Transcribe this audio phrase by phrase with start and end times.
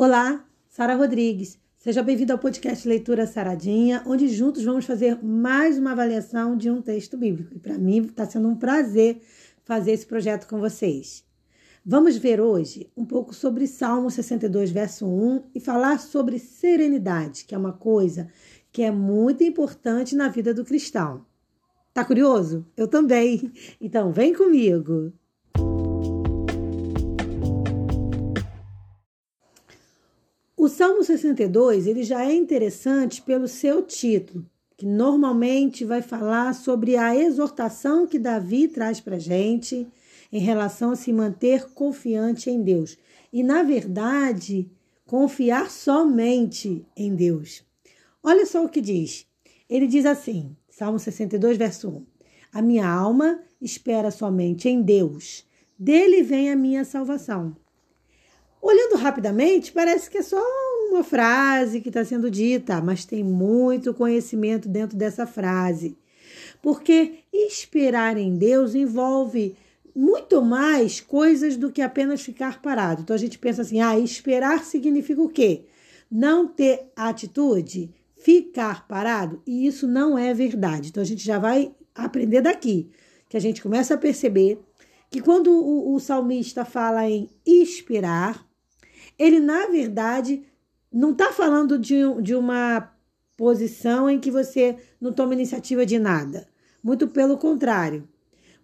[0.00, 1.58] Olá, Sara Rodrigues.
[1.76, 6.80] Seja bem-vindo ao podcast Leitura Saradinha, onde juntos vamos fazer mais uma avaliação de um
[6.80, 7.52] texto bíblico.
[7.52, 9.20] E para mim está sendo um prazer
[9.64, 11.24] fazer esse projeto com vocês.
[11.84, 17.52] Vamos ver hoje um pouco sobre Salmo 62, verso 1 e falar sobre serenidade, que
[17.52, 18.28] é uma coisa
[18.70, 21.26] que é muito importante na vida do cristão.
[21.92, 22.64] Tá curioso?
[22.76, 23.52] Eu também.
[23.80, 25.12] Então, vem comigo.
[30.58, 34.44] O Salmo 62 ele já é interessante pelo seu título,
[34.76, 39.86] que normalmente vai falar sobre a exortação que Davi traz para gente
[40.32, 42.98] em relação a se manter confiante em Deus.
[43.32, 44.68] E, na verdade,
[45.06, 47.62] confiar somente em Deus.
[48.20, 49.26] Olha só o que diz.
[49.70, 52.06] Ele diz assim, Salmo 62, verso 1:
[52.52, 55.46] A minha alma espera somente em Deus,
[55.78, 57.54] dele vem a minha salvação.
[58.60, 60.42] Olhando rapidamente, parece que é só
[60.90, 65.96] uma frase que está sendo dita, mas tem muito conhecimento dentro dessa frase.
[66.60, 69.56] Porque esperar em Deus envolve
[69.94, 73.02] muito mais coisas do que apenas ficar parado.
[73.02, 75.64] Então a gente pensa assim: ah, esperar significa o quê?
[76.10, 79.42] Não ter atitude, ficar parado.
[79.46, 80.88] E isso não é verdade.
[80.88, 82.90] Então a gente já vai aprender daqui,
[83.28, 84.60] que a gente começa a perceber
[85.10, 88.47] que quando o, o salmista fala em esperar,
[89.18, 90.44] ele, na verdade,
[90.92, 92.92] não está falando de, de uma
[93.36, 96.48] posição em que você não toma iniciativa de nada.
[96.82, 98.08] Muito pelo contrário.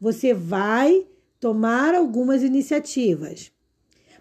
[0.00, 1.06] Você vai
[1.40, 3.52] tomar algumas iniciativas.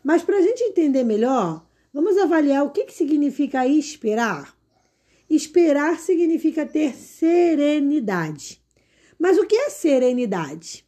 [0.04, 4.56] Mas para a gente entender melhor, vamos avaliar o que, que significa esperar.
[5.30, 8.62] Esperar significa ter serenidade.
[9.18, 10.86] Mas o que é serenidade?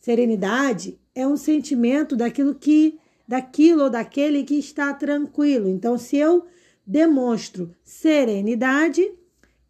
[0.00, 5.68] Serenidade é um sentimento daquilo que daquilo ou daquele que está tranquilo.
[5.68, 6.44] Então, se eu
[6.86, 9.12] demonstro serenidade,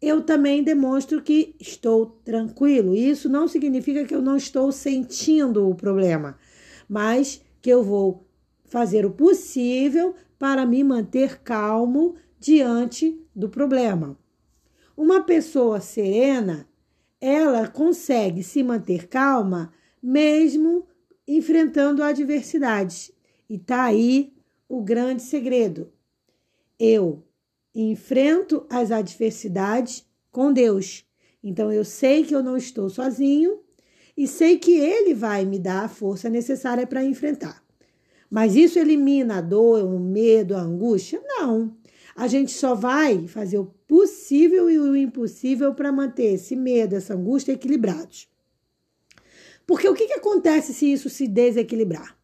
[0.01, 2.95] eu também demonstro que estou tranquilo.
[2.95, 6.37] Isso não significa que eu não estou sentindo o problema,
[6.87, 8.27] mas que eu vou
[8.65, 14.17] fazer o possível para me manter calmo diante do problema.
[14.95, 16.67] Uma pessoa serena,
[17.19, 20.85] ela consegue se manter calma mesmo
[21.27, 23.11] enfrentando adversidades.
[23.49, 24.33] E tá aí
[24.67, 25.91] o grande segredo.
[26.79, 27.23] Eu
[27.73, 31.05] enfrento as adversidades com Deus.
[31.43, 33.59] Então eu sei que eu não estou sozinho
[34.17, 37.63] e sei que Ele vai me dar a força necessária para enfrentar.
[38.29, 41.21] Mas isso elimina a dor, o medo, a angústia?
[41.23, 41.75] Não.
[42.15, 47.13] A gente só vai fazer o possível e o impossível para manter esse medo, essa
[47.13, 48.27] angústia equilibrados.
[49.67, 52.14] Porque o que, que acontece se isso se desequilibrar?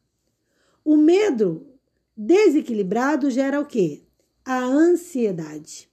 [0.83, 1.67] O medo
[2.17, 4.01] desequilibrado gera o quê?
[4.43, 5.89] A ansiedade.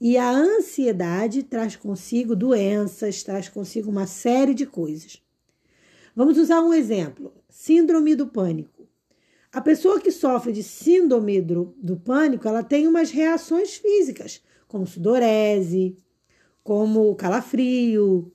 [0.00, 5.22] E a ansiedade traz consigo doenças, traz consigo uma série de coisas.
[6.14, 8.88] Vamos usar um exemplo: síndrome do pânico.
[9.52, 15.96] A pessoa que sofre de síndrome do, pânico, ela tem umas reações físicas, como sudorese,
[16.62, 18.30] como calafrio,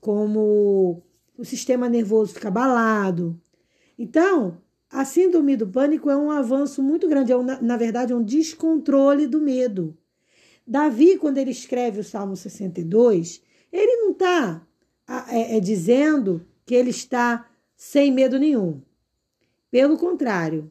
[0.00, 1.02] como
[1.36, 3.38] o sistema nervoso fica abalado.
[3.98, 8.16] Então, a síndrome do pânico é um avanço muito grande, é um, na verdade, é
[8.16, 9.96] um descontrole do medo.
[10.66, 13.42] Davi, quando ele escreve o Salmo 62,
[13.72, 14.66] ele não está
[15.30, 18.82] é, é, dizendo que ele está sem medo nenhum.
[19.70, 20.70] Pelo contrário,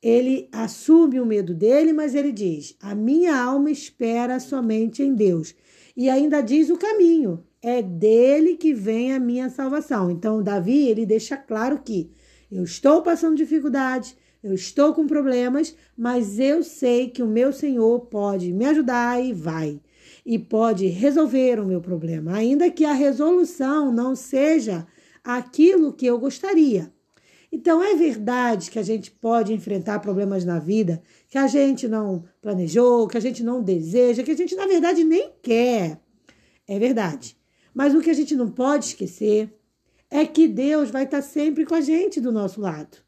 [0.00, 5.54] ele assume o medo dele, mas ele diz: A minha alma espera somente em Deus.
[5.96, 10.08] E ainda diz o caminho: é dele que vem a minha salvação.
[10.08, 12.12] Então, Davi, ele deixa claro que
[12.50, 18.00] eu estou passando dificuldade, eu estou com problemas, mas eu sei que o meu Senhor
[18.06, 19.80] pode me ajudar e vai.
[20.24, 24.86] E pode resolver o meu problema, ainda que a resolução não seja
[25.24, 26.92] aquilo que eu gostaria.
[27.50, 32.24] Então, é verdade que a gente pode enfrentar problemas na vida que a gente não
[32.40, 36.00] planejou, que a gente não deseja, que a gente, na verdade, nem quer.
[36.68, 37.36] É verdade.
[37.72, 39.55] Mas o que a gente não pode esquecer
[40.10, 42.98] é que Deus vai estar sempre com a gente do nosso lado,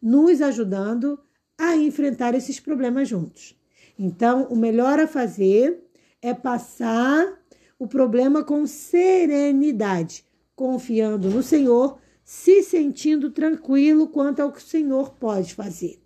[0.00, 1.18] nos ajudando
[1.58, 3.56] a enfrentar esses problemas juntos.
[3.98, 5.82] Então, o melhor a fazer
[6.20, 7.40] é passar
[7.78, 10.24] o problema com serenidade,
[10.54, 16.00] confiando no Senhor, se sentindo tranquilo quanto ao que o Senhor pode fazer.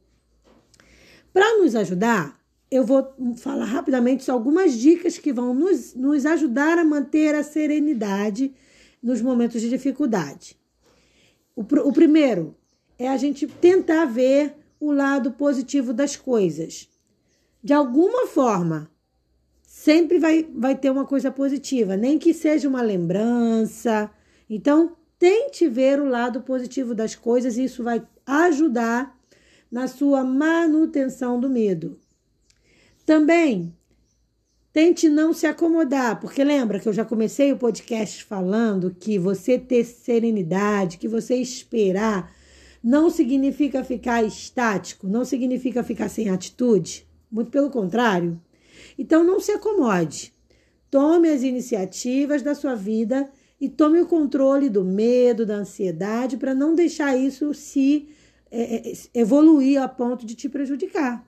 [1.33, 2.39] Para nos ajudar,
[2.71, 7.43] eu vou falar rapidamente só algumas dicas que vão nos, nos ajudar a manter a
[7.43, 8.53] serenidade
[9.03, 10.57] nos momentos de dificuldade.
[11.57, 12.55] O, o primeiro
[12.99, 16.89] é a gente tentar ver o lado positivo das coisas.
[17.63, 18.91] de alguma forma,
[19.63, 24.11] sempre vai, vai ter uma coisa positiva, nem que seja uma lembrança.
[24.49, 29.19] Então, tente ver o lado positivo das coisas e isso vai ajudar
[29.71, 31.99] na sua manutenção do medo.
[33.05, 33.75] Também
[34.73, 39.59] tente não se acomodar, porque lembra que eu já comecei o podcast falando que você
[39.59, 42.33] ter serenidade, que você esperar,
[42.83, 48.41] não significa ficar estático, não significa ficar sem atitude, muito pelo contrário.
[48.99, 50.33] Então não se acomode.
[50.91, 53.31] Tome as iniciativas da sua vida
[53.61, 58.09] e tome o controle do medo, da ansiedade, para não deixar isso se
[58.51, 61.25] é, é, evoluir a ponto de te prejudicar.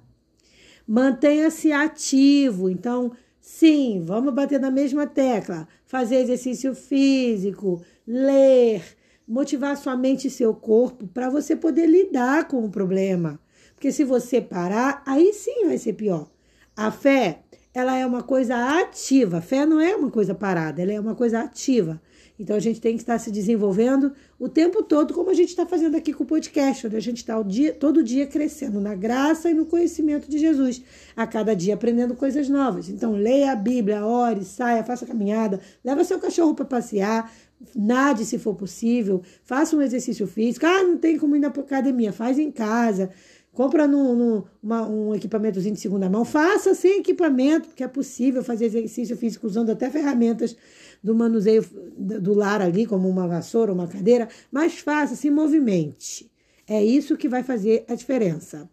[0.87, 2.69] Mantenha-se ativo.
[2.69, 3.12] Então,
[3.43, 5.69] sim, vamos bater na mesma tecla.
[5.85, 8.83] Fazer exercício físico, ler,
[9.29, 13.39] motivar sua mente e seu corpo para você poder lidar com o problema.
[13.75, 16.31] Porque se você parar, aí sim vai ser pior.
[16.77, 17.43] A fé,
[17.75, 19.41] ela é uma coisa ativa.
[19.41, 22.01] Fé não é uma coisa parada, ela é uma coisa ativa.
[22.39, 25.65] Então a gente tem que estar se desenvolvendo o tempo todo, como a gente está
[25.65, 27.35] fazendo aqui com o podcast, onde a gente está
[27.79, 30.83] todo dia crescendo na graça e no conhecimento de Jesus,
[31.15, 32.89] a cada dia aprendendo coisas novas.
[32.89, 37.33] Então leia a Bíblia, ore, saia, faça caminhada, leva seu cachorro para passear,
[37.77, 40.67] nade se for possível, faça um exercício físico.
[40.67, 43.11] Ah, não tem como ir na academia, faz em casa.
[43.52, 48.43] Compra no, no, uma, um equipamentozinho de segunda mão, faça sem equipamento, porque é possível
[48.43, 50.56] fazer exercício físico usando até ferramentas
[51.02, 51.62] do manuseio
[51.99, 56.31] do lar ali, como uma vassoura, uma cadeira, mas faça, se movimente.
[56.66, 58.70] É isso que vai fazer a diferença.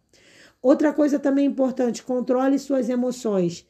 [0.61, 3.65] Outra coisa também importante, controle suas emoções.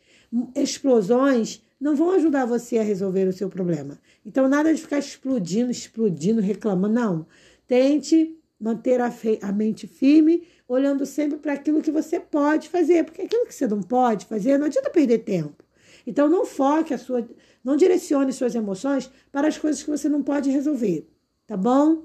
[0.56, 4.00] Explosões não vão ajudar você a resolver o seu problema.
[4.24, 6.94] Então, nada de ficar explodindo, explodindo, reclamando.
[6.94, 7.26] Não.
[7.68, 9.12] Tente manter a,
[9.42, 13.68] a mente firme, olhando sempre para aquilo que você pode fazer, porque aquilo que você
[13.68, 15.64] não pode fazer, não adianta perder tempo.
[16.06, 17.28] Então não foque a sua,
[17.64, 21.10] não direcione suas emoções para as coisas que você não pode resolver,
[21.48, 22.04] tá bom?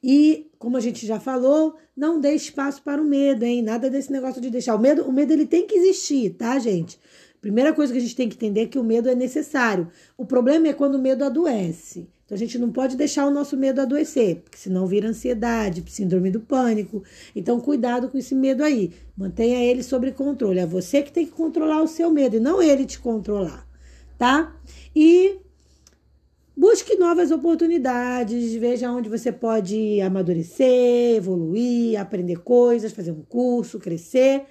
[0.00, 3.60] E como a gente já falou, não dê espaço para o medo, hein?
[3.60, 6.98] Nada desse negócio de deixar o medo, o medo ele tem que existir, tá, gente?
[7.42, 9.88] Primeira coisa que a gente tem que entender é que o medo é necessário.
[10.16, 12.08] O problema é quando o medo adoece.
[12.24, 16.30] Então a gente não pode deixar o nosso medo adoecer, porque senão vira ansiedade, síndrome
[16.30, 17.02] do pânico.
[17.34, 18.92] Então cuidado com esse medo aí.
[19.16, 20.60] Mantenha ele sob controle.
[20.60, 23.68] É você que tem que controlar o seu medo e não ele te controlar,
[24.16, 24.56] tá?
[24.94, 25.40] E
[26.56, 34.44] busque novas oportunidades, veja onde você pode amadurecer, evoluir, aprender coisas, fazer um curso, crescer,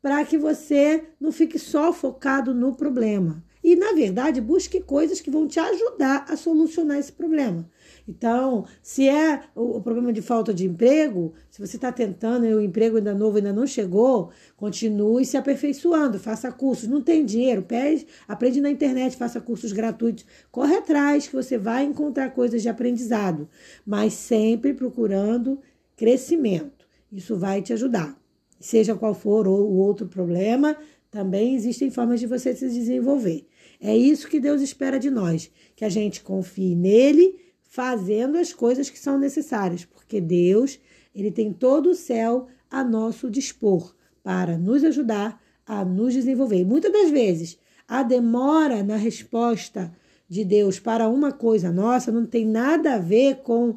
[0.00, 3.42] para que você não fique só focado no problema.
[3.62, 7.68] E, na verdade, busque coisas que vão te ajudar a solucionar esse problema.
[8.06, 12.62] Então, se é o, problema de falta de emprego, se você está tentando e o
[12.62, 16.88] emprego ainda novo ainda não chegou, continue se aperfeiçoando, faça cursos.
[16.88, 20.24] Não tem dinheiro, pede, aprende na internet, faça cursos gratuitos.
[20.50, 23.48] Corre atrás que você vai encontrar coisas de aprendizado,
[23.84, 25.60] mas sempre procurando
[25.96, 26.86] crescimento.
[27.12, 28.16] Isso vai te ajudar.
[28.60, 30.76] Seja qual for o outro problema,
[31.10, 33.46] também existem formas de você se desenvolver.
[33.80, 38.90] É isso que Deus espera de nós, que a gente confie nele, fazendo as coisas
[38.90, 40.80] que são necessárias, porque Deus,
[41.14, 46.60] ele tem todo o céu a nosso dispor para nos ajudar a nos desenvolver.
[46.60, 49.92] E muitas das vezes, a demora na resposta
[50.28, 53.76] de Deus para uma coisa nossa não tem nada a ver com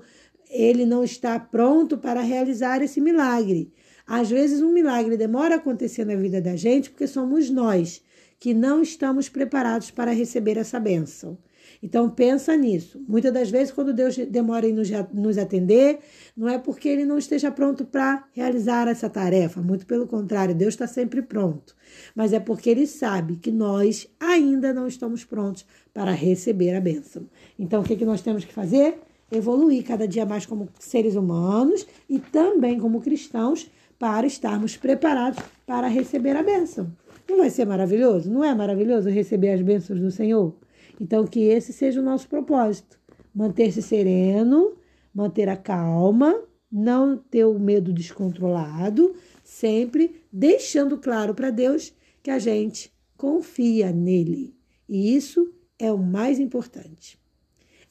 [0.49, 3.71] ele não estar pronto para realizar esse milagre.
[4.13, 8.03] Às vezes, um milagre demora a acontecer na vida da gente porque somos nós
[8.37, 11.37] que não estamos preparados para receber essa bênção.
[11.81, 13.01] Então pensa nisso.
[13.07, 14.75] Muitas das vezes, quando Deus demora em
[15.13, 15.99] nos atender,
[16.35, 19.61] não é porque Ele não esteja pronto para realizar essa tarefa.
[19.61, 21.73] Muito pelo contrário, Deus está sempre pronto.
[22.13, 27.29] Mas é porque Ele sabe que nós ainda não estamos prontos para receber a bênção.
[27.57, 28.99] Então, o que, que nós temos que fazer?
[29.31, 35.87] Evoluir cada dia mais como seres humanos e também como cristãos para estarmos preparados para
[35.87, 36.91] receber a bênção.
[37.29, 38.31] Não vai ser maravilhoso?
[38.31, 40.55] Não é maravilhoso receber as bênçãos do Senhor?
[40.99, 42.99] Então, que esse seja o nosso propósito:
[43.31, 44.75] manter-se sereno,
[45.13, 46.35] manter a calma,
[46.71, 51.93] não ter o medo descontrolado, sempre deixando claro para Deus
[52.23, 54.55] que a gente confia nele.
[54.89, 57.19] E isso é o mais importante.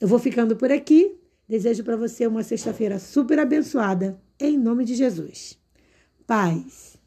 [0.00, 1.17] Eu vou ficando por aqui.
[1.49, 5.60] Desejo para você uma sexta-feira super abençoada, em nome de Jesus.
[6.31, 7.00] Paz.